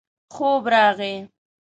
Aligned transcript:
خوب 0.35 0.63
راغی. 0.73 1.15